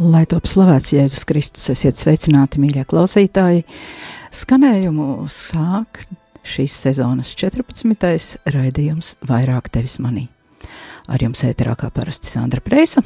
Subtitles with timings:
[0.00, 3.66] Top slavēts Jēzus Kristus, esiet sveicināti, mīļie klausītāji.
[4.32, 6.06] Skanējumu sāk
[6.40, 8.38] šīs sezonas 14.
[8.48, 10.22] raidījums Vairāk tevis manī.
[11.04, 13.02] Ar jums ēterā kā parasti Sandra Preisa.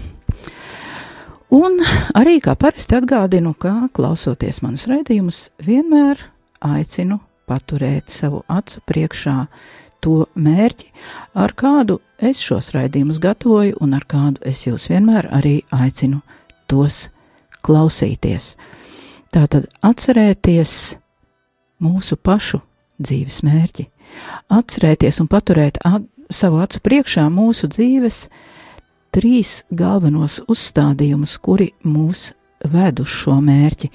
[1.51, 1.83] Un
[2.15, 6.23] arī kā parasti atgādinu, ka klausoties manus raidījumus, vienmēr
[6.63, 7.19] aicinu
[7.51, 9.41] paturēt savu acu priekšā
[9.99, 10.95] to mērķi,
[11.35, 16.23] ar kādu es šos raidījumus gatavoju un ar kādu es jūs vienmēr arī aicinu
[16.75, 17.09] tos
[17.65, 18.55] klausīties.
[19.35, 20.99] Tātad atcerēties
[21.83, 22.61] mūsu pašu
[23.03, 23.89] dzīves mērķi,
[24.55, 28.27] atcerēties un paturēt at savu acu priekšā mūsu dzīves
[29.15, 32.33] trīs galvenos uzstādījumus, kuri mūs
[32.71, 33.91] ved uz šo mērķi.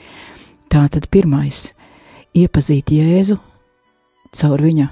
[0.70, 1.74] Tātad pirmais-
[2.42, 3.40] iepazīt Jēzu
[4.32, 4.90] caur viņa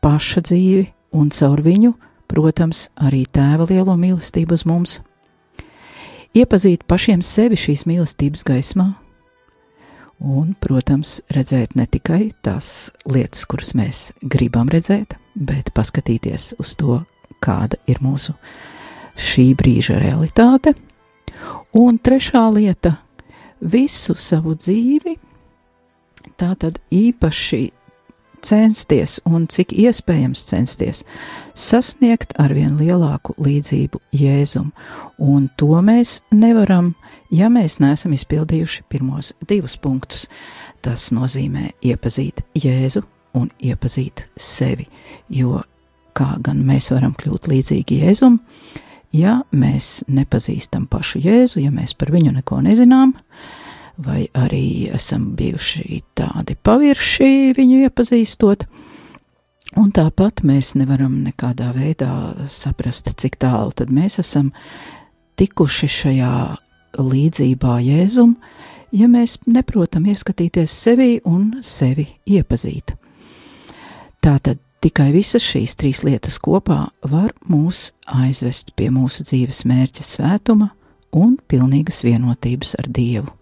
[0.00, 1.92] paša dzīvi un caur viņu,
[2.30, 5.00] protams, arī tēva lielo mīlestību uz mums.
[6.30, 8.84] Iepazīt pašiem sevi šīs mīlestības gaismā,
[10.22, 17.00] un, protams, redzēt ne tikai tās lietas, kuras mēs gribam redzēt, bet paskatīties uz to,
[17.42, 18.36] kāda ir mūsu
[19.18, 20.76] šī brīža realitāte.
[21.74, 22.94] Un trešā lieta-
[23.74, 25.16] visu savu dzīvi,
[26.38, 27.72] tā tad īpaši
[28.46, 31.04] censties un cik iespējams censties
[31.54, 34.70] sasniegt arvien lielāku līdzību Jēzum,
[35.18, 36.94] un to mēs nevaram,
[37.30, 40.26] ja mēs neesam izpildījuši pirmos divus punktus.
[40.80, 43.04] Tas nozīmē iepazīt Jēzu
[43.36, 44.88] un iepazīt sevi,
[45.28, 45.60] jo
[46.16, 48.40] kā gan mēs varam kļūt līdzīgi Jēzum,
[49.12, 53.59] ja mēs nepazīstam pašu Jēzu, ja mēs par viņu neko nezinām, uh,
[53.98, 58.66] vai arī esam bijuši tādi pavirši viņu iepazīstot.
[59.78, 62.10] Un tāpat mēs nevaram nekādā veidā
[62.50, 64.50] saprast, cik tālu tad mēs esam
[65.38, 66.34] tikuši šajā
[66.98, 68.34] līdzībā Jēzum,
[68.90, 72.96] ja mēs neprotam ieskatīties sevi un sevi iepazīt.
[74.20, 80.72] Tātad tikai visas šīs trīs lietas kopā var mūs aizvest pie mūsu dzīves mērķa svētuma
[81.16, 83.39] un pilnīgas vienotības ar Dievu.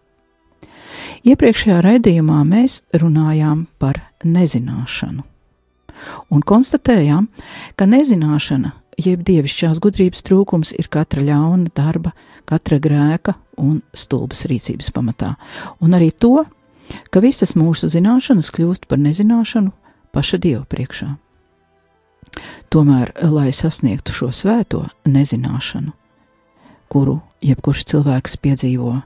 [1.29, 5.27] Iepriekšējā raidījumā mēs runājām par nezināšanu
[6.31, 7.29] un konstatējām,
[7.77, 8.73] ka nezināšana,
[9.03, 12.15] jeb dievišķās gudrības trūkums, ir katra ļauna darba,
[12.49, 15.35] katra grēka un stulbas rīcības pamatā,
[15.83, 16.45] un arī to,
[17.13, 19.73] ka visas mūsu zināšanas kļūst par nezināšanu
[20.15, 21.15] paša Dieva priekšā.
[22.73, 25.95] Tomēr, lai sasniegtu šo svēto nezināšanu,
[26.93, 28.99] kuru jebkurš cilvēks piedzīvo,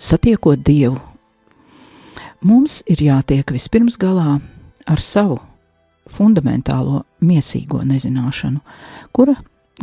[0.00, 0.98] satiekot Dievu,
[2.40, 4.38] mums ir jātiek vispirms galā
[4.86, 5.40] ar savu
[6.10, 8.60] fundamentālo miesīgo nezināšanu,
[9.14, 9.36] kura,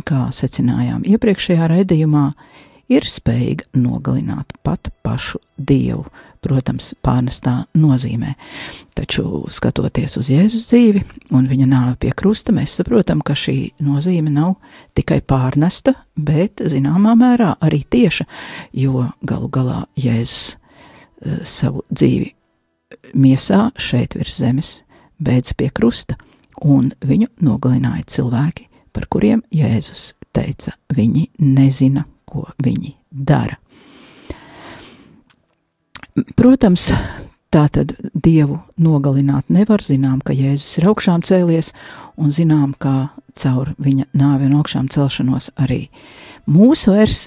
[0.04, 2.24] kā secinājām iepriekšējā raidījumā,
[2.92, 6.06] ir spējīga nogalināt pat pašu Dievu,
[6.48, 8.34] protams, pārnestā nozīmē.
[8.98, 11.04] Taču, skatoties uz Jēzus dzīvi
[11.36, 14.56] un viņa nāvi pie krusta, mēs saprotam, ka šī nozīme nav
[14.98, 18.26] tikai pārnesta, bet zināmā mērā arī tieša,
[18.72, 22.32] jo galu galā Jēzus uh, savu dzīvi
[23.14, 24.72] miesā šeit virs zemes
[25.18, 26.16] beidza pie krusta,
[26.62, 33.58] un viņu nogalināja cilvēki, par kuriem Jēzus teica, viņi nezina, ko viņi dara.
[36.38, 36.88] Protams,
[37.52, 39.82] tā tad dievu nogalināt nevar.
[39.84, 41.72] Zinām, ka Jēzus ir augšām cēlies,
[42.20, 45.86] un zinām, ka caur viņa nāvi un augšām celšanos arī
[46.48, 47.26] mūsu vairs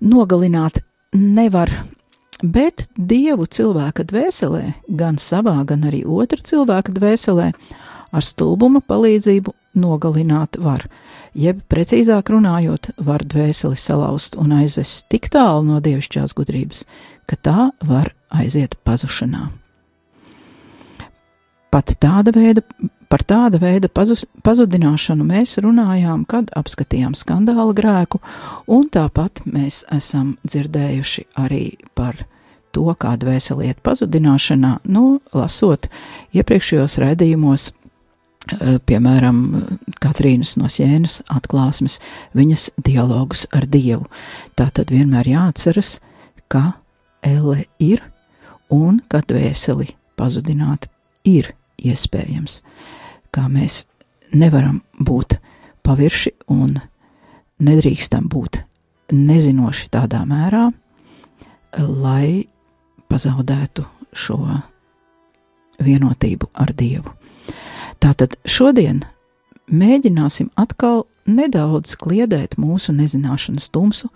[0.00, 0.82] nogalināt
[1.14, 1.72] nevar.
[2.42, 7.52] Bet dievu cilvēka dvēselē, gan savā, gan arī otra cilvēka dvēselē,
[8.14, 10.86] ar stulbuma palīdzību nogalināt var
[11.34, 16.84] jeb precīzāk runājot, var dvēseli salauzt un aizvest tik tālu no dievišķās gudrības,
[17.30, 19.48] ka tā var aiziet pazušanā.
[21.74, 22.62] Pat tāda veida,
[23.10, 28.20] par tāda veida pazus, pazudināšanu mēs runājām, kad apskatījām skandāla grēku,
[28.70, 31.64] un tāpat mēs esam dzirdējuši arī
[31.98, 32.26] par
[32.74, 35.90] to, kā dvēseli iet pazudināšanā, nu, lasot
[36.34, 37.72] iepriekšējos raidījumos
[38.52, 39.38] Eh, piemēram,
[40.04, 41.96] Katrīnas no Sienas atklāsmes,
[42.36, 44.04] viņas dialogus ar Dievu.
[44.52, 45.96] Tā tad vienmēr jāatceras,
[46.52, 46.74] ka
[47.24, 48.02] elle ir
[48.70, 50.88] un ka dvēseli pazudināt
[51.24, 52.60] ir iespējams,
[53.34, 53.84] kā mēs
[54.34, 55.38] nevaram būt
[55.84, 56.78] pavirši un
[57.64, 58.62] nedrīkstam būt
[59.14, 60.68] nezinoši tādā mērā,
[61.78, 62.46] lai
[63.10, 63.84] pazaudētu
[64.14, 64.38] šo
[65.82, 67.10] vienotību ar Dievu.
[68.02, 69.02] Tātad šodien
[69.70, 74.10] mēģināsim atkal nedaudz kliedēt mūsu nezināšanas tumsu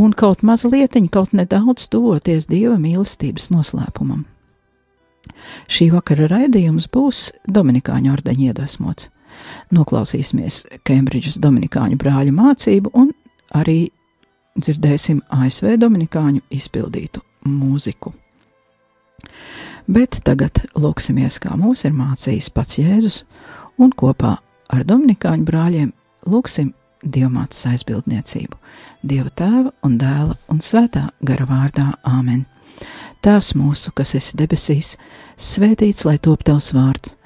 [0.00, 4.24] un kaut mazlietiņ, kaut nedaudz tuvoties Dieva mīlestības noslēpumam.
[5.70, 9.10] Šī vakara raidījums būs Dominikāņu ordeņa iedvesmots.
[9.74, 13.12] Noklausīsimies Kembridžas Dominikāņu brāļu mācību un
[13.56, 13.90] arī
[14.58, 18.12] dzirdēsim ASV Dominikāņu izpildītu mūziku.
[19.90, 23.22] Bet tagad lūksimies, kā mūs ir mācījis pats Jēzus,
[23.80, 24.36] un kopā
[24.70, 25.92] ar Dominikāņu brāļiem
[26.30, 28.58] lūksim Dievmātes aizbildniecību,
[29.02, 32.44] Dieva tēva un dēla un svētā gara vārdā Āmen.
[33.24, 34.94] Tēvs mūsu, kas esi debesīs,
[35.36, 37.16] svētīts lai top tavs vārds,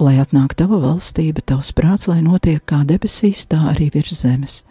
[0.00, 4.62] lai atnāk tava valstība, tavs prāts, lai notiek kā debesīs, tā arī virs zemes.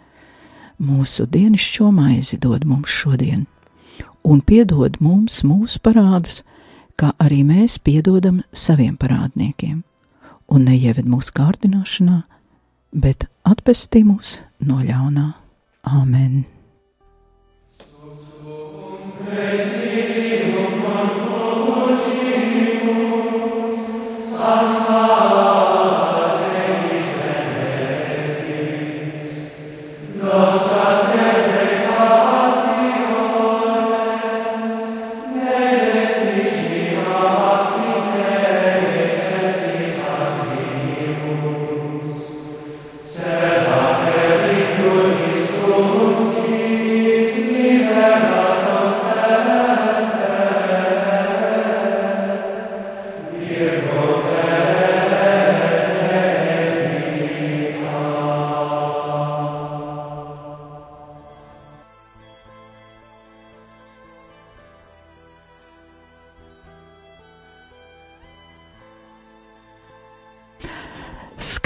[0.82, 3.46] Mūsu dienascho maizi dod mums šodien,
[4.22, 6.42] un piedod mums mūsu parādus,
[6.98, 9.82] kā arī mēs piedodam saviem parādniekiem,
[10.50, 12.22] un neieved mūsu kārdināšanā,
[12.92, 15.28] bet atpestī mūs no ļaunā.
[15.82, 16.44] Āmen!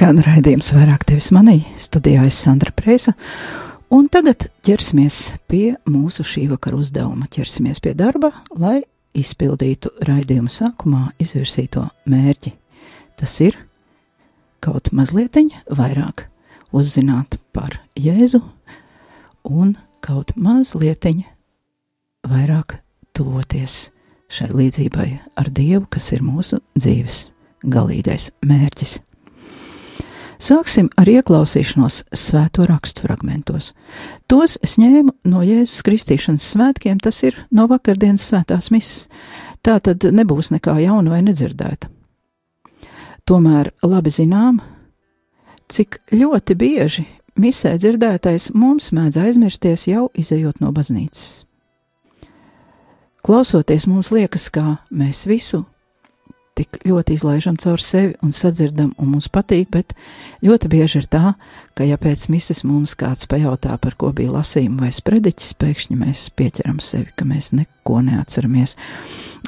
[0.06, 3.10] Skan raidījums vairāk tevis manī, studijā es Sandra Prēsa,
[3.90, 5.16] un tagad ķersimies
[5.50, 8.84] pie mūsu šī vakara uzdevuma, ķersimies pie darba, lai
[9.18, 12.52] izpildītu raidījuma sākumā izvirsīto mērķi.
[13.18, 13.58] Tas ir
[14.62, 16.28] kaut mazlietiņ vairāk
[16.70, 18.44] uzzināt par Jēzu
[19.50, 19.74] un
[20.06, 21.24] kaut mazlietiņ
[22.30, 22.78] vairāk
[23.10, 23.88] tuvoties
[24.30, 27.24] šai līdzībai ar Dievu, kas ir mūsu dzīves
[27.66, 29.00] galīgais mērķis.
[30.36, 33.72] Sāksim ar ieklausīšanos svēto rakstu fragmentos.
[34.28, 39.06] Tos es ņēmu no Jēzus Kristīšanas svētkiem, tas ir no vakardienas svētās misas.
[39.64, 41.88] Tā tad nebūs nekā jauna vai nedzirdēta.
[43.26, 44.60] Tomēr labi zinām,
[45.72, 47.06] cik ļoti bieži
[47.40, 51.46] misē dzirdētais mums mēdz aizmirsties jau izējot no baznīcas.
[53.26, 55.64] Klausoties, mums liekas, ka mēs visu
[56.56, 59.92] tik ļoti izlaižam caur sevi un sadzirdam, un mums patīk, bet
[60.44, 61.34] ļoti bieži ir tā,
[61.76, 66.26] ka, ja pēc mises mums kāds pajautā, par ko bija lasījuma vai sprediķis, pēkšņi mēs
[66.36, 68.76] pieķeram sevi, ka mēs neko neatceramies.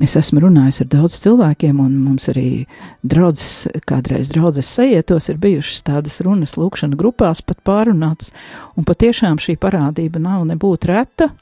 [0.05, 2.67] Es esmu runājis ar daudz cilvēkiem, un mums arī
[3.03, 8.35] draudzes, kādreiz draudzes sajietos ir bijušas tādas runas lūkšana grupās pat pārunāts,
[8.77, 11.33] un patiešām šī parādība nav nebūtu reta,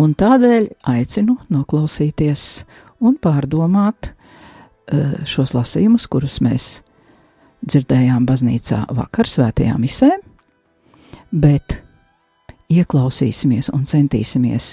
[0.00, 2.46] un tādēļ aicinu noklausīties
[3.04, 4.12] un pārdomāt,
[5.26, 6.66] šos lasījumus, kurus mēs
[7.66, 10.10] dzirdējām baznīcā vakar svētajā misē,
[11.32, 11.80] bet
[12.72, 14.68] ieklausīsimies un centīsimies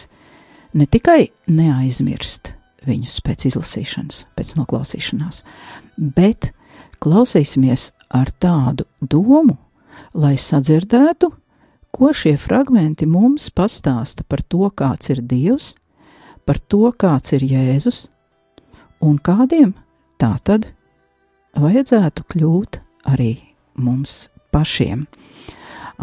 [0.77, 2.53] ne tikai neaizmirst
[2.88, 5.43] viņus pēc izlasīšanas, pēc noklausīšanās,
[5.98, 6.51] bet
[7.03, 9.58] klausīsimies ar tādu domu,
[10.13, 11.29] lai sadzirdētu,
[11.93, 15.74] ko šie fragmenti mums pastāsta par to, kāds ir Dievs,
[16.46, 18.08] par to, kāds ir Jēzus
[19.03, 19.74] un kādiem
[20.22, 20.70] tā tad
[21.60, 22.79] vajadzētu kļūt
[23.13, 23.36] arī
[23.77, 25.05] mums pašiem.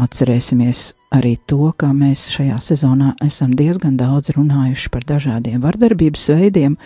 [0.01, 6.77] Atcerēsimies arī to, ka mēs šajā sezonā esam diezgan daudz runājuši par dažādiem vardarbības veidiem,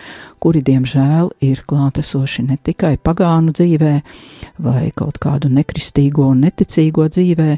[0.41, 3.93] kuri, diemžēl, ir klātesoši ne tikai pagānu dzīvē
[4.65, 7.49] vai kaut kādu nekristīgo un neticīgo dzīvē,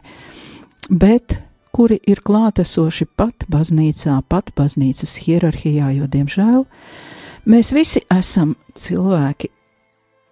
[0.91, 1.39] bet
[1.71, 6.63] kuri ir klātesoši pat baznīcā, pat baznīcas hierarhijā, jo, diemžēl,
[7.47, 9.53] mēs visi esam cilvēki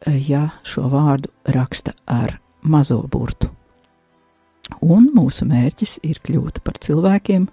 [0.06, 3.50] ja šo vārdu raksta ar mazo burtu.
[4.82, 7.48] Un mūsu mērķis ir kļūt par cilvēkiem,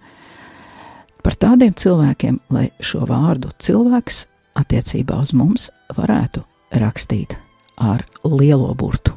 [1.23, 4.27] par tādiem cilvēkiem, lai šo vārdu cilvēks
[4.59, 6.45] attiecībā uz mums varētu
[6.81, 7.37] rakstīt
[7.77, 9.17] ar lielo burtu.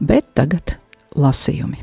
[0.00, 0.76] Bet tagad
[1.16, 1.80] lasījumi.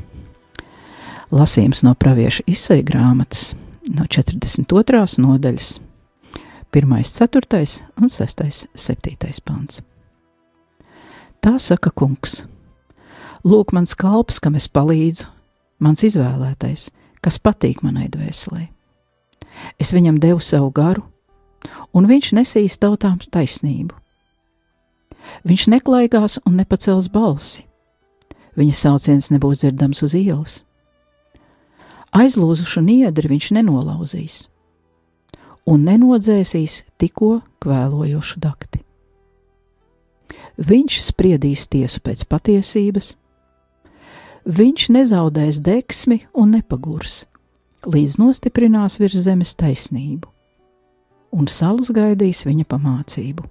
[1.34, 3.56] Lasījums no pravieša izsai grāmatas
[3.90, 5.02] no 42.
[5.22, 5.80] nodaļas,
[6.76, 9.82] 1, 4 un 6, 7 pants.
[11.46, 12.40] Tā saka kungs.
[13.46, 15.28] Lūk, mans kalps, kam es palīdzu,
[15.78, 16.88] mans izvēlētais,
[17.22, 18.64] kas patīk manai dvēselē.
[19.78, 21.04] Es viņam devu savu garu,
[21.94, 23.94] un viņš nesīs tautām taisnību.
[25.46, 27.62] Viņš neklaigās un nepacels balsi.
[28.58, 30.56] Viņa sauciens nebūs dzirdams uz ielas.
[32.10, 34.40] Aizlūzušu niedri viņš nenolauzīs,
[35.62, 38.82] un nenodzēsīs tikko kvēlojošu dakti.
[40.56, 43.10] Viņš spriedīs tiesu pēc patiesības,
[44.46, 47.26] viņš nezaudēs deksmi un nepagurs,
[47.84, 50.30] līdz nostiprinās virs zemes taisnību,
[51.36, 53.44] un salas gaidīs viņa pamācību.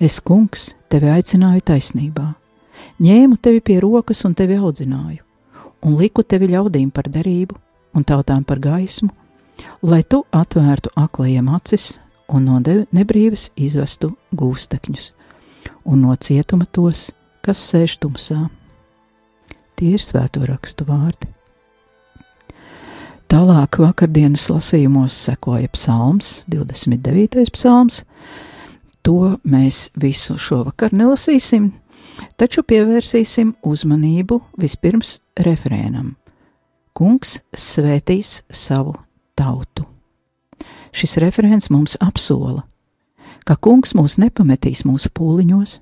[0.00, 2.30] Es, kungs, tevi aicināju taisnībā,
[3.00, 5.20] ņēmu tevi pie rokas un tevi audzināju,
[5.84, 7.56] un liku tevi ļaudīm par derību
[7.96, 9.12] un tautām par gaismu,
[9.84, 12.58] lai tu atvērtu aklajiem acis un no
[12.92, 15.12] nebrīvas izvestu gūstekņus,
[15.86, 17.10] un no cietuma tos,
[17.46, 18.48] kas sēž tumsā.
[19.76, 21.30] Tie ir svēto rakstu vārdi.
[23.26, 27.48] Tālāk vakardienas lasījumos sekoja psalms, 29.
[27.54, 28.04] psalms.
[29.06, 31.72] To mēs visu šovakar nelasīsim,
[32.38, 36.14] taču pievērsīsim uzmanību vispirms refrēnam.
[36.96, 38.94] Kungs svētīs savu
[39.38, 39.84] tautu.
[40.96, 42.62] Šis referents mums apsola,
[43.46, 45.78] ka kungs mūs nepametīs mūsu pūliņos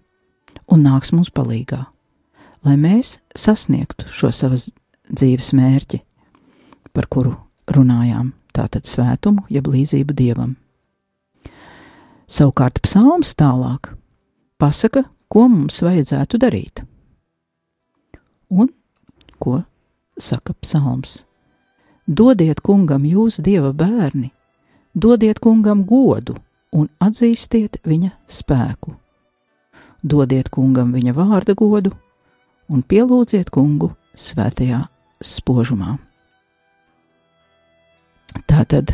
[0.73, 1.81] un nāks mums palīgā,
[2.65, 4.69] lai mēs sasniegtu šo savas
[5.09, 6.03] dzīves mērķi
[6.95, 7.35] par kuru
[7.73, 10.55] runājām, tātad svētumu, jeb līdzību dievam.
[12.31, 13.95] Savukārt psalms tālāk
[14.61, 16.85] pasaka, ko mums vajadzētu darīt.
[18.53, 18.71] Un
[19.41, 19.63] ko
[20.21, 21.23] saka psalms?
[22.05, 24.29] Dodiet kungam jūs dieva bērni,
[24.93, 26.37] dodiet kungam godu
[26.75, 28.97] un atzīstiet viņa spēku.
[30.05, 31.95] Dodiet kungam viņa vārda godu
[32.69, 34.83] un pielūdziet kungu svētajā
[35.25, 35.97] spožumā.
[38.51, 38.93] Tā tad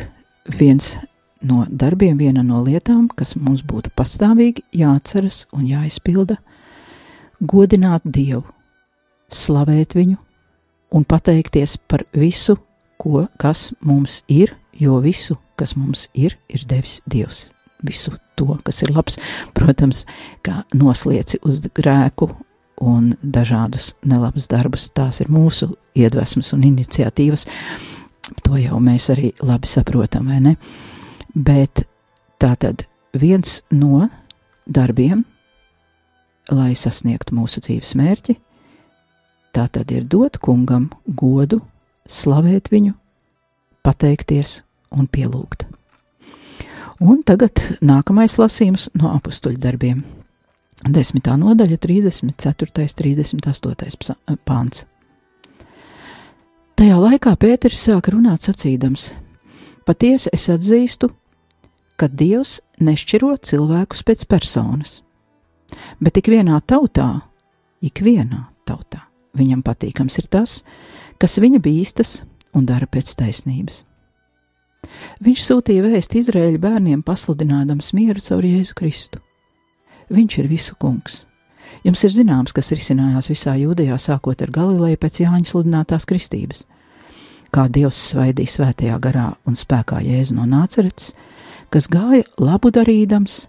[0.58, 0.98] viens
[1.42, 6.36] no darbiem, viena no lietām, kas mums būtu pastāvīgi jāatceras un jāizpilda,
[7.40, 8.44] godināt Dievu,
[9.32, 10.18] slavēt viņu
[10.92, 12.58] un pateikties par visu,
[13.00, 17.48] ko, kas mums ir, jo visu, kas mums ir, ir devis Dievs.
[17.86, 19.18] Visu to, kas ir labs,
[19.56, 20.06] protams,
[20.46, 22.30] kā noslieci uz grēku
[22.80, 27.46] un dažādus nelabus darbus, tās ir mūsu iedvesmas un iniciatīvas,
[28.44, 30.54] To jau mēs arī labi saprotam, vai ne?
[31.34, 31.84] Bet
[32.42, 34.06] tā tad viens no
[34.70, 35.24] darbiem,
[36.50, 38.36] lai sasniegtu mūsu dzīves mērķi,
[39.54, 41.60] tā tad ir dot kungam godu,
[42.10, 42.94] slavēt viņu,
[43.86, 44.60] pateikties
[44.94, 45.69] un pielūgt.
[47.00, 50.02] Un tagad nākamais lasījums no apakstuļu darbiem.
[50.84, 52.84] Desmitā nodaļa, 34.
[53.32, 54.36] un 38.
[54.44, 54.84] pāns.
[56.76, 59.14] Tajā laikā Pēters sāka runāt sacīdams:
[59.88, 61.10] Patiesi es atzīstu,
[61.96, 65.00] ka Dievs nešķiro cilvēkus pēc personas,
[66.00, 67.22] bet ik vienā tautā,
[67.80, 70.62] ik vienā tautā, viņam patīkams ir tas,
[71.20, 73.86] kas viņa bīstas un dara pēc taisnības.
[75.24, 79.20] Viņš sūtīja vēstu Izraēļa bērniem, pasludinādams mieru caur Jēzu Kristu.
[80.10, 81.24] Viņš ir visu kungs.
[81.86, 86.64] Jums ir zināms, kas risinājās visā jūdejā, sākot ar Galileju pēc Jāņa sludinātās kristības.
[87.54, 91.14] Kā Dievs svaidīja svētajā garā un spēkā Jēzu no nācerets,
[91.70, 93.44] kas gāja labu darīdams,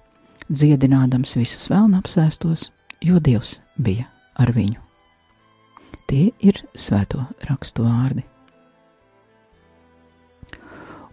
[0.50, 2.69] dziedinādams visus vēlnu apsēstos,
[3.01, 4.07] jo Dievs bija
[4.41, 4.79] ar viņu.
[6.09, 8.25] Tie ir svēto rakstu vārdi.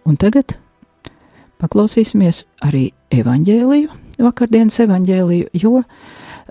[0.09, 0.57] Un tagad
[1.61, 5.83] paklausīsimies arī evaņģēliju, vakardienas evaņģēliju, jo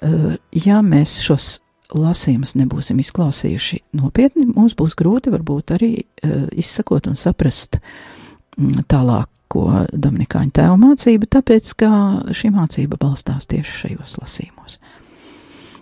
[0.02, 0.36] Eh,
[0.66, 1.58] ja mēs šos
[1.98, 9.86] lasījumus nebūsim izklausījuši nopietni, mums būs grūti varbūt arī uh, izsakot un saprast mm, tālāko
[9.96, 11.90] Dominikāņu tēvu mācību, tāpēc, ka
[12.36, 14.78] šī mācība balstās tieši šajos lasījumos.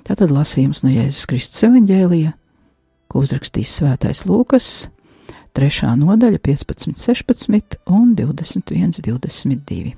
[0.06, 2.36] Tātad lasījums no Jēzus Kristus evaņģēlija,
[3.10, 4.70] ko uzrakstīs svētais Lūkas,
[5.56, 5.94] 3.
[5.96, 9.94] nodaļa 15, 16 un 21, 22.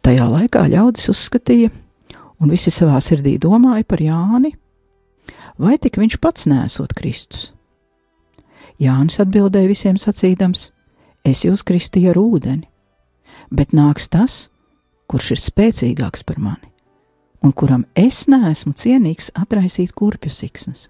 [0.00, 1.68] Tajā laikā ļaudis uzskatīja,
[2.40, 4.54] un visi savā sirdī domāja par Jāni,
[5.60, 7.50] vai tik viņš pats nesot Kristus?
[8.80, 10.70] Jānis atbildēja visiem sacīdams:
[11.24, 12.64] Es jūs kristīju ar ūdeni,
[13.52, 14.38] bet nāks tas,
[15.04, 16.72] kurš ir spēcīgāks par mani,
[17.44, 20.88] un kuram es neesmu cienīgs atraisīt kurpju siksnas.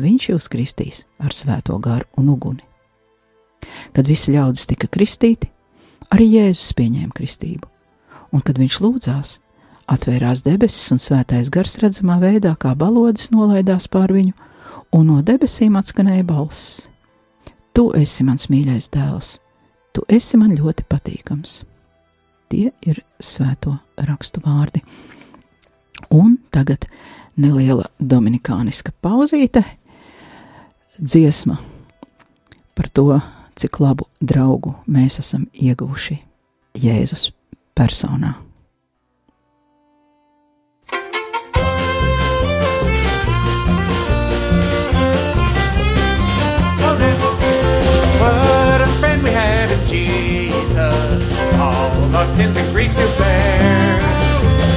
[0.00, 2.69] Viņš jūs kristīs ar svēto garu un uguni.
[3.96, 5.50] Kad visi ļaudis tika kristīti,
[6.14, 7.68] arī Jēzus pieņēma kristību,
[8.34, 9.38] un kad viņš lūdzās,
[9.90, 14.36] Atvērās debesis, un svētais gars redzamā veidā kā balodis nolaidās pār viņu,
[14.94, 16.86] un no debesīm atskanēja balss:
[17.74, 19.32] Tu esi mans mīļais dēls,
[19.90, 21.64] tu esi man ļoti patīkams.
[22.50, 24.84] Tie ir svēto rakstu vārdi.
[26.14, 26.86] Un tagad
[27.38, 29.64] neliela dominikāniska pauzīte,
[30.98, 31.58] dziesma
[32.78, 33.18] par to,
[33.60, 36.16] cik labu draugu mēs esam ieguvuši
[36.80, 37.28] Jēzus
[37.76, 38.38] personā.
[48.20, 51.24] What a friend we have in Jesus,
[51.60, 54.00] all our sins and griefs to bear.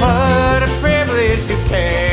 [0.00, 2.03] What a privilege to carry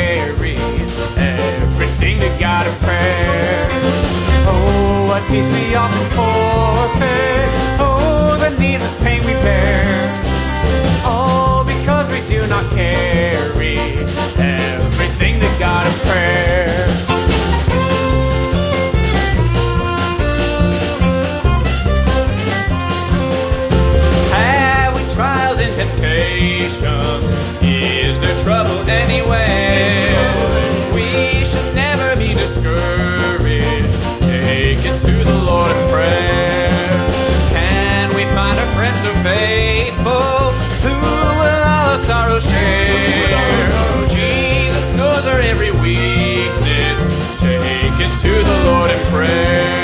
[39.41, 40.51] faithful
[40.83, 44.07] who will all our sorrows share?
[44.07, 46.97] Jesus knows our every weakness.
[47.41, 49.80] Take it to the Lord in prayer.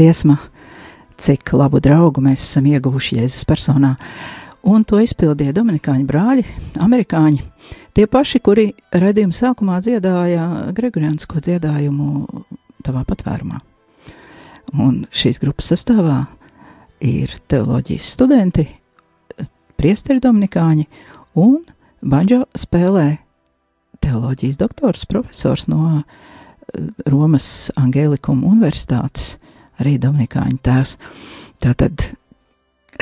[0.00, 0.38] Dziesma,
[1.20, 3.96] cik labu draugu mēs esam ieguvuši Jēzus personā.
[4.64, 6.44] Un to izpildīja Dominikāņu brāļi,
[6.80, 7.40] amerikāņi.
[7.96, 12.24] Tie paši, kuri redzējuma sākumā dziedāja Gregoriansko dziedājumu
[12.84, 13.60] tavā patvērumā.
[14.80, 16.22] Un šīs grupas sastāvā
[17.04, 18.64] ir teoloģijas studenti,
[19.80, 20.86] priesteri Dominikāņi
[21.40, 21.58] un
[22.00, 23.08] banjo spēlē
[24.00, 26.02] teoloģijas doktors, profesors no
[27.08, 29.34] Romas Angēlikuma Universitātes,
[29.80, 30.96] arī Dominikāņu tēvs.
[31.60, 32.10] Tātad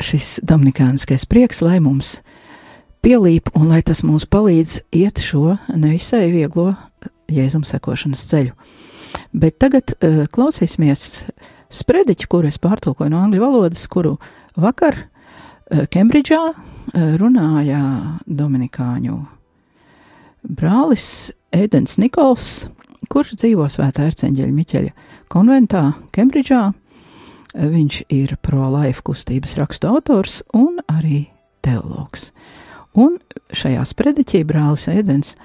[0.03, 2.19] šis dominikāniskais prieks, lai mums
[3.03, 6.73] pielīp un lai tas mums palīdz iet šo nevisai vieglo
[7.31, 8.55] jēzum sekošanas ceļu.
[9.33, 11.03] Bet tagad uh, klausīsimies
[11.69, 14.17] sprediķu, kuru es pārtulkoju no angļu valodas, kuru
[14.59, 16.57] vakar uh, Kembridžā uh,
[17.19, 17.81] runāja
[18.25, 19.19] Dominikāņu
[20.43, 22.69] brālis Ēdens Nikols,
[23.09, 25.83] kurš dzīvo Svētā Erceņģeļa Miķeļa konventā
[26.15, 26.69] Kembridžā.
[27.57, 31.27] Viņš ir pro-life kustības rakstu autors un arī
[31.65, 32.29] teologs.
[32.97, 33.17] Un
[33.53, 35.35] šajā sprediķī brālis Ēdens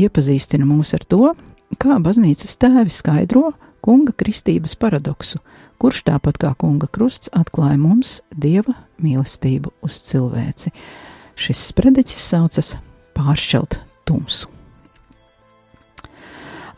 [0.00, 1.32] iepazīstina mūs ar to,
[1.80, 3.50] kā baznīcas tēvi skaidro
[3.84, 5.40] kunga kristības paradoksu,
[5.80, 10.72] kurš tāpat kā kunga krusts atklāja mums dieva mīlestību uz cilvēci.
[11.40, 12.76] Šis sprediķis saucas
[13.16, 14.59] Pāršķelt tumsu.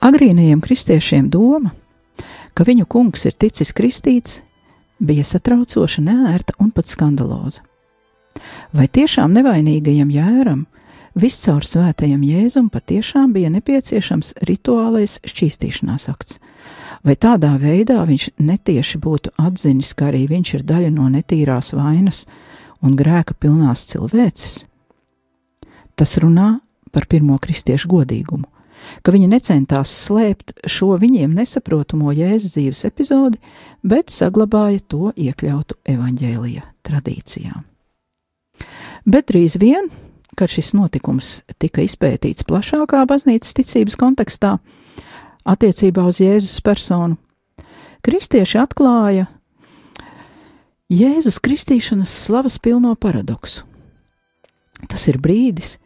[0.02, 1.70] Agrīnajiem kristiešiem doma,
[2.58, 4.40] ka viņu kungs ir ticis kristīts,
[4.98, 7.62] bija satraucoša, neērta un pat skandaloza.
[8.74, 10.64] Vai tiešām nevainīgajam jēram,
[11.14, 16.40] viscaur svētajam jēzum patiešām bija nepieciešams rituālais šķīstīšanās akts?
[17.06, 22.24] Vai tādā veidā viņš netieši būtu atzinis, ka arī viņš ir daļa no netīrās vainas
[22.82, 24.64] un grēka pilnās cilvēces?
[25.94, 26.56] Tas runā
[26.90, 28.46] par pirmo kristiešu godīgumu,
[29.02, 33.40] ka viņi necentās slēpt šo viņiem nesaprotamo jēzus dzīves epizodi,
[33.82, 37.64] bet saglabāja to iekļautu evaņģēlija tradīcijām.
[39.06, 39.90] Bet drīz vien,
[40.38, 44.56] kad šis notikums tika izpētīts plašākā baznīcas ticības kontekstā,
[45.44, 47.18] attiecībā uz Jēzus personu,
[48.06, 49.26] kristieši atklāja
[50.92, 53.64] Jēzus kristīšanas slavas pilno paradoksu.
[54.90, 55.78] Tas ir brīdis,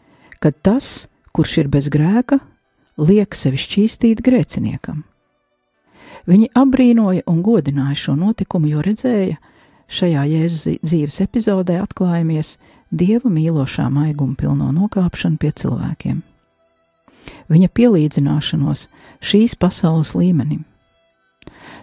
[0.43, 1.07] kad tas,
[1.37, 2.41] kurš ir bez grēka,
[2.97, 5.05] liek sevi šķīstīt grēciniekam.
[6.27, 9.37] Viņi apbrīnoja un godināja šo notikumu, jo redzēja,
[9.87, 12.57] šajā Jēzus dzīves epizodē atklājamies
[12.91, 16.23] Dieva mīlošā maiguma pilno nokāpšanu pie cilvēkiem.
[17.51, 18.87] Viņa pielīdzināšanos
[19.23, 20.65] šīs pasaules līmenim.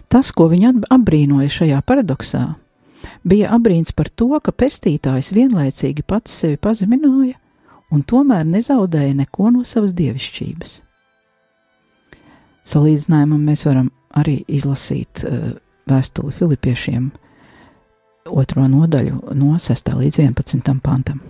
[0.08, 2.44] Tas, ko viņa apbrīnoja šajā paradoksā,
[3.24, 7.36] bija apbrīns par to, ka pestītājs vienlaicīgi pats sevi pazemināja
[7.92, 10.80] un tomēr nezaudēja neko no savas dievišķības.
[12.68, 15.52] Salīdzinājumam mēs varam arī izlasīt uh,
[15.90, 17.10] vēstuli Filipiešiem,
[18.32, 19.90] otro nodaļu no 6.
[19.98, 20.80] līdz 11.
[20.82, 21.20] pantam.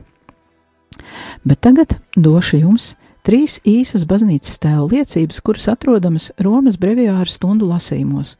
[1.43, 2.93] Bet tagad došu jums
[3.27, 8.37] trīs īsas baznīcas tēlu liecības, kuras atrodamas Romas brevijāra stundu lasījumos,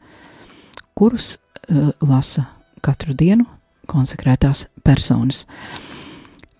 [0.95, 2.47] kurus uh, lasa
[2.85, 3.47] katru dienu
[3.89, 5.45] konsekrētās personas.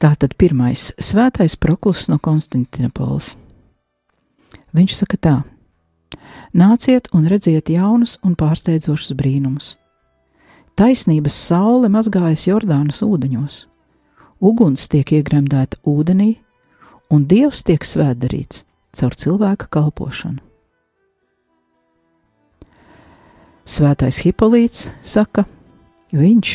[0.02, 3.38] Tātad pirmais- svētais proklus no Konstantinopolis.
[4.76, 5.36] Viņš saka tā:
[6.56, 9.76] Nāciet un redziet jaunus un pārsteidzošus brīnumus.
[10.76, 13.62] Taisnības saule mazgājas Jordānas ūdeņos,
[14.44, 16.34] uguns tiek iegremdēta ūdenī,
[17.12, 18.66] un dievs tiek svētdarīts
[18.96, 20.42] caur cilvēka kalpošanu.
[23.66, 25.48] Svētais Hipolīts saka,
[26.14, 26.52] viņš,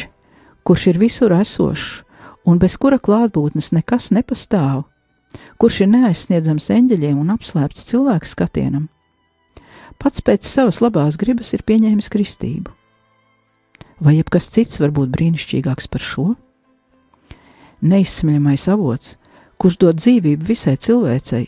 [0.63, 2.05] kurš ir visur esošs
[2.47, 4.85] un bez kura klātbūtnes nekas nepastāv,
[5.61, 8.89] kurš ir neaizsniedzams eņģeļiem un apslēpts cilvēku skatienam,
[10.01, 12.73] pats pēc savas labās gribas ir pieņēmis kristību.
[14.01, 16.27] Vai jebkas cits var būt brīnišķīgāks par šo?
[17.85, 19.17] Neizsmeļamais avots,
[19.61, 21.47] kurš dod dzīvību visai cilvēcei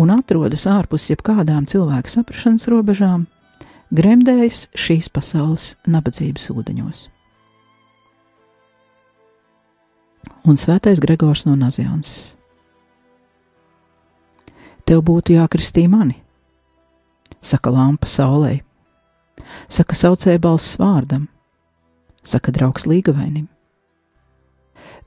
[0.00, 3.26] un atrodas ārpus jebkādām cilvēka saprašanas robežām,
[3.92, 7.08] gremdējas šīs pasaules nabadzības ūdeņos.
[10.48, 12.32] Un svētais Gregors no Nazianses.
[14.88, 16.16] Tev būtu jākristī mani,
[17.42, 18.60] saka lampa saulē,
[19.68, 21.26] saka saucēja balss vārdam,
[22.22, 23.48] saka draugs līgavainim.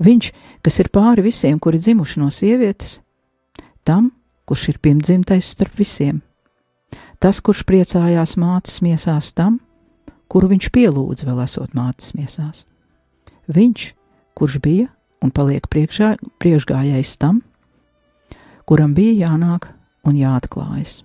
[0.03, 0.31] Viņš,
[0.65, 2.99] kas ir pāri visiem, kuri dzimuši no sievietes,
[3.87, 4.11] tam,
[4.45, 6.19] kurš ir pirmdzimtais starp visiem,
[7.23, 9.61] tas, kurš priecājās mātes miesās tam,
[10.27, 12.65] kuru viņš pielūdza vēl esot mātes miesās.
[13.47, 13.87] Viņš,
[14.35, 14.89] kurš bija
[15.23, 17.39] un paliek priekšā, priekšgājējs tam,
[18.67, 19.69] kuram bija jānāk
[20.05, 21.04] un jāatklājas.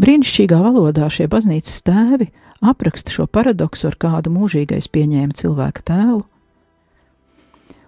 [0.00, 2.30] Brīnišķīgā valodā šie baznīcas tēvi
[2.64, 6.24] apraksta šo paradoksu, ar kādu mūžīgais pieņēma cilvēka tēlu,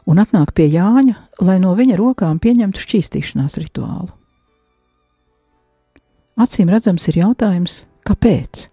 [0.07, 4.13] un atnāk pie Jāņa, lai no viņa rokām pieņemtu šķīstīšanās rituālu.
[6.37, 8.69] Acīm redzams, ir jautājums, kāpēc?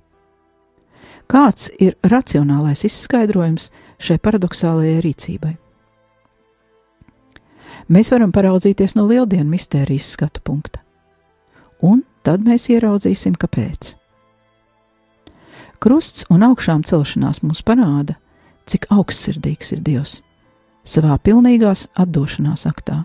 [1.32, 3.70] Kāds ir racionālais izskaidrojums
[4.04, 5.54] šai paradoxālajai rīcībai?
[7.90, 10.84] Mēs varam paraudzīties no lieldienu mistērijas skatu punkta,
[11.82, 13.96] un tad mēs ieraudzīsim, kāpēc.
[15.84, 18.16] Krusts un augšām celšanās mums parāda,
[18.66, 20.22] cik augstsirdīgs ir Dievs
[20.84, 23.04] savā pilnīgās atdošanās aktā,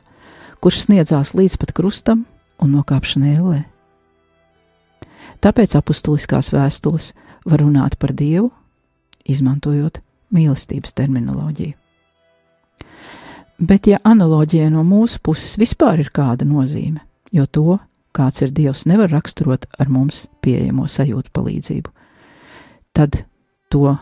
[0.62, 2.24] kurš sniedzās līdz pat krustam
[2.62, 3.60] un nokāpšanai ellē.
[5.38, 7.12] Tāpēc apustuliskās vēstules
[7.46, 8.50] var runāt par Dievu,
[9.28, 10.00] izmantojot
[10.34, 11.76] mīlestības terminoloģiju.
[13.58, 17.02] Bet, ja analoģija no mūsu puses vispār ir kāda nozīme,
[17.34, 17.78] jo to,
[18.18, 21.92] kāds ir Dievs, nevar raksturot ar mums pieejamo sajūtu palīdzību,
[22.96, 23.22] tad
[23.70, 23.94] to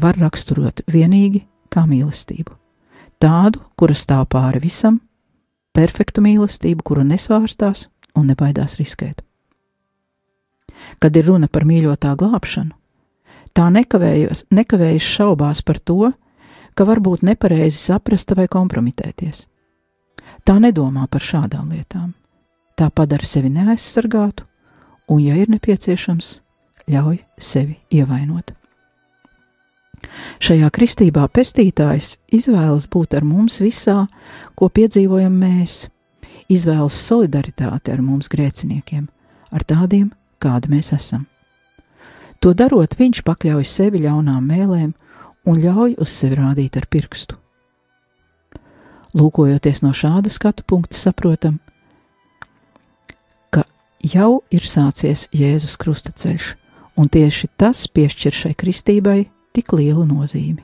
[0.00, 2.56] var raksturot vienīgi kā mīlestību.
[3.20, 5.00] Tādu, kura stāv pāri visam,
[5.76, 9.20] perfektu mīlestību, kura nesvārstās un nebaidās riskēt.
[11.00, 12.72] Kad ir runa par mīļotā glābšanu,
[13.54, 16.12] tā nekavējas, nekavējas šaubās par to,
[16.74, 19.44] ka var būt nepareizi saprasta vai kompromitēties.
[20.46, 22.14] Tā nedomā par šādām lietām.
[22.80, 24.46] Tā padara sevi neaizsargātu,
[25.12, 26.38] un, ja ir nepieciešams,
[26.88, 28.54] ļauj sevi ievainot.
[30.40, 34.06] Šajā kristībā pestītājs izvēlas būt ar mums visā,
[34.56, 35.90] ko piedzīvojam mēs,
[36.48, 39.10] izvēlas solidaritāti ar mums grēciniekiem,
[39.52, 40.08] ar tādiem,
[40.40, 41.26] kādi mēs esam.
[42.40, 44.94] To darot, viņš pakļauj sevi ļaunām mēlēm
[45.44, 47.36] un ļauj uz sevi rādīt ar pirkstu.
[49.12, 51.58] Lūkojoties no šāda skatu punkta, saprotam,
[54.04, 56.54] jau ir sācies Jēzus krustaceļš,
[56.96, 59.18] un tieši tas piešķir šai kristībai
[59.56, 60.62] tik lielu nozīmi.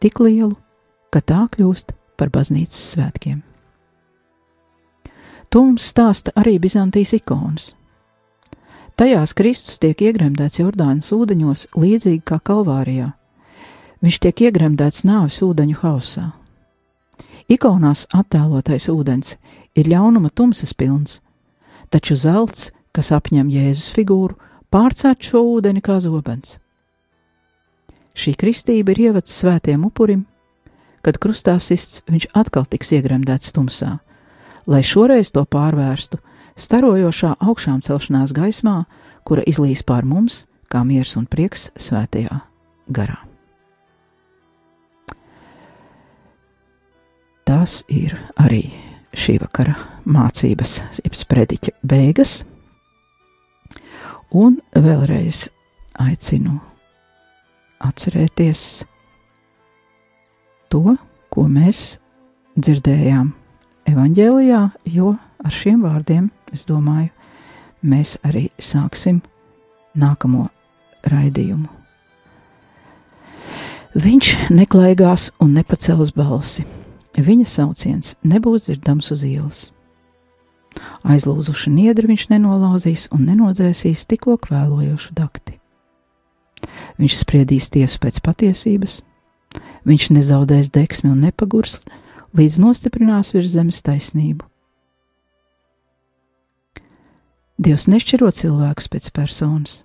[0.00, 0.56] Tik lielu,
[1.12, 3.42] ka tā kļūst par baznīcas svētkiem.
[5.50, 7.72] To mums stāsta arī Bizantijas ikonas.
[8.94, 13.14] Tajās Kristus tiek iegremdēts Jordānas ūdeņos līdzīgi kā Kalvārijā.
[14.04, 16.28] Viņš tiek iegremdēts nāves ūdeņu hausā.
[17.50, 19.34] Ikonās attēlotais ūdens
[19.74, 21.18] ir ļaunuma tumsas pilns,
[21.90, 24.38] taču zelts, kas apņem Jēzus figūru,
[24.70, 26.58] pārcēt šo ūdeni kā zobens.
[28.14, 30.26] Šī kristība ir ievads svētiem upurim,
[31.06, 33.98] kad krustā sists viņš atkal tiks iegremdēts tumsā,
[34.66, 36.20] lai šoreiz to pārvērstu
[36.60, 38.84] starojošā augšām celšanās gaismā,
[39.24, 42.42] kura izlīs pār mums kā miers un prieks svētajā
[42.90, 43.30] garā.
[47.50, 48.62] tās ir arī
[49.10, 49.74] šī vakara
[50.10, 52.40] mācības, jeb sprediķa beigas.
[54.30, 55.48] Un vēlreiz
[56.00, 56.58] aicinu
[57.82, 58.64] atcerēties
[60.70, 60.96] to,
[61.32, 61.98] ko mēs
[62.58, 63.32] dzirdējām
[63.90, 64.62] evanģēlijā,
[64.94, 67.10] jo ar šiem vārdiem, es domāju,
[67.82, 69.22] mēs arī sāksim
[69.98, 70.48] nākamo
[71.10, 71.68] raidījumu.
[73.90, 76.62] Viņš neklaigās un nepacels balsi
[77.20, 79.60] viņa sauciens nebūs dzirdams uz ielas.
[81.04, 85.56] Aizlūzuši niedri viņš nenolauzīs un nenodzēsīs tikko kvēlojošu dakti.
[87.00, 89.00] Viņš spriedīs tiesu pēc patiesības,
[89.88, 91.80] viņš nezaudēs deksmi un nepagurs,
[92.36, 94.44] līdz nostiprinās virs zemes taisnību.
[97.60, 99.82] Dievs nešķiro cilvēkus pēc personas,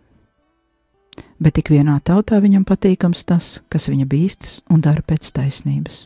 [1.43, 6.05] bet tik vienā tautā viņam patīkams tas, kas viņa bīstas un dara pēc taisnības.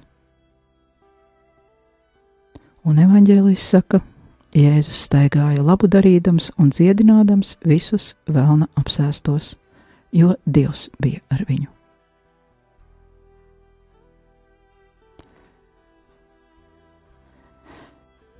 [2.89, 3.99] Un evanģēlijs saka,
[4.55, 9.53] Jēzus staigāja labu darīdams un dziedinādams visus vēlna apsēstos,
[10.11, 11.69] jo Dievs bija ar viņu.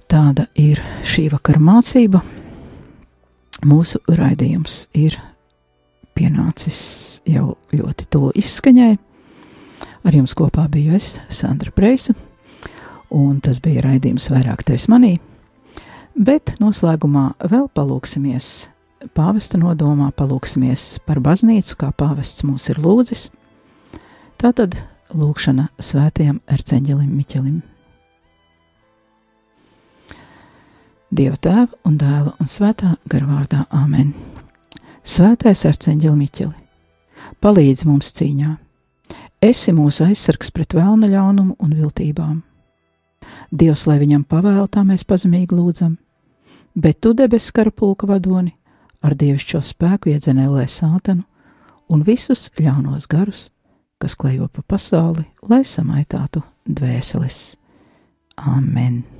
[0.10, 2.24] Tāda ir šī vakara mācība.
[3.70, 5.20] Mūsu raidījums ir
[6.18, 6.80] pienācis
[7.30, 8.96] jau ļoti tuvu izskaņai.
[10.08, 12.16] Ar jums kopā biju es, Sandra Preisa
[13.10, 15.18] un tas bija raidījums vairāk tevis manī.
[16.20, 18.68] Bet noslēgumā vēl palūksimies
[19.16, 23.30] pāvesta nodomā, palūksimies par baznīcu, kā pāvests mūs ir lūdzis.
[24.40, 24.76] Tātad
[25.16, 27.62] lūkšana svētajam erceņģelim Miķelim.
[31.10, 34.12] Dieva tēva un dēla un svētā garvārdā Āmen.
[35.08, 36.54] Svētais arceņģeli Miķeli,
[37.40, 38.58] palīdzi mums cīņā!
[39.40, 42.38] Esi mūsu aizsargs pret vēlna ļaunumu un viltībām
[43.50, 45.96] Dievs, lai viņam pavēl, tā mēs pazemīgi lūdzam,
[46.80, 48.56] bet tu debesu karapulka vadoni
[49.04, 51.26] ar dievišķo spēku iedzenēlē sātanu
[51.90, 53.48] un visus ļaunos garus,
[54.00, 57.40] kas klejo pa pasauli, lai samaitātu dvēseles.
[58.48, 59.19] Amen!